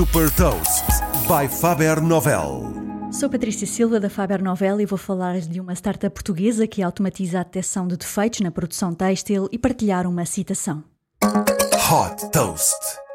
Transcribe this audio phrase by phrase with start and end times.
[0.00, 0.86] Super Toast
[1.28, 2.72] by Faber Novel.
[3.12, 7.40] Sou Patrícia Silva da Faber Novel e vou falar de uma startup portuguesa que automatiza
[7.40, 10.82] a detecção de defeitos na produção têxtil e partilhar uma citação.
[11.22, 13.09] Hot Toast.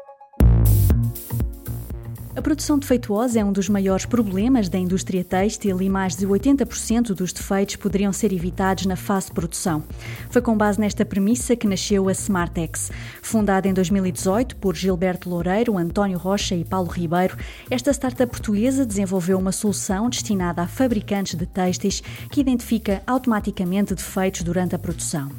[2.36, 7.14] A produção defeituosa é um dos maiores problemas da indústria têxtil e mais de 80%
[7.14, 9.82] dos defeitos poderiam ser evitados na fase de produção.
[10.28, 12.92] Foi com base nesta premissa que nasceu a Smartex.
[13.22, 17.38] Fundada em 2018 por Gilberto Loureiro, António Rocha e Paulo Ribeiro,
[17.70, 24.42] esta startup portuguesa desenvolveu uma solução destinada a fabricantes de têxteis que identifica automaticamente defeitos
[24.42, 25.32] durante a produção.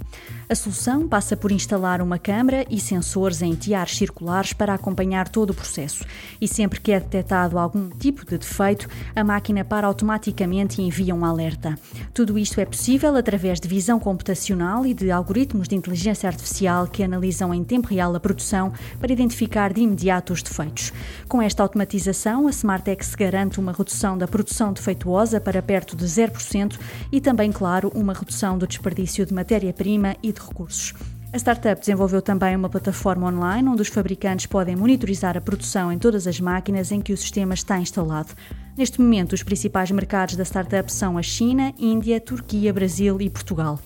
[0.49, 5.49] A solução passa por instalar uma câmara e sensores em tiares circulares para acompanhar todo
[5.49, 6.05] o processo.
[6.39, 11.13] E sempre que é detectado algum tipo de defeito, a máquina para automaticamente e envia
[11.13, 11.77] um alerta.
[12.13, 17.03] Tudo isto é possível através de visão computacional e de algoritmos de inteligência artificial que
[17.03, 18.71] analisam em tempo real a produção
[19.01, 20.93] para identificar de imediato os defeitos.
[21.27, 26.79] Com esta automatização, a Smartex garante uma redução da produção defeituosa para perto de 0%
[27.11, 30.93] e também, claro, uma redução do desperdício de matéria-prima e de recursos.
[31.33, 35.99] A startup desenvolveu também uma plataforma online onde os fabricantes podem monitorizar a produção em
[35.99, 38.29] todas as máquinas em que o sistema está instalado.
[38.77, 43.79] Neste momento, os principais mercados da startup são a China, Índia, Turquia, Brasil e Portugal.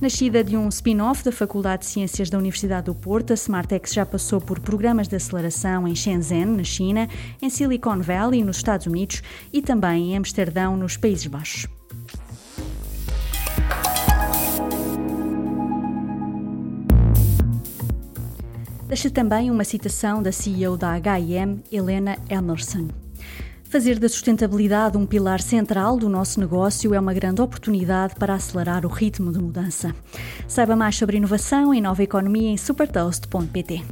[0.00, 4.04] Nascida de um spin-off da Faculdade de Ciências da Universidade do Porto, a Smartex já
[4.04, 7.08] passou por programas de aceleração em Shenzhen, na China,
[7.40, 11.79] em Silicon Valley, nos Estados Unidos e também em Amsterdão, nos Países Baixos.
[18.90, 22.88] Deixa também uma citação da CEO da H&M, Helena Emerson.
[23.62, 28.84] Fazer da sustentabilidade um pilar central do nosso negócio é uma grande oportunidade para acelerar
[28.84, 29.94] o ritmo de mudança.
[30.48, 33.84] Saiba mais sobre inovação e nova economia em supertoast.pt.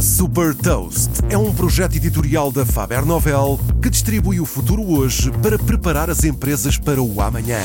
[0.00, 5.58] Super Toast é um projeto editorial da Faber Novel que distribui o futuro hoje para
[5.58, 7.58] preparar as empresas para o amanhã.